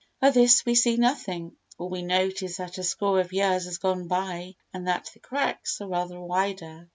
[0.19, 1.57] Of this we see nothing.
[1.77, 5.19] All we note is that a score of years have gone by and that the
[5.19, 6.89] cracks are rather wider.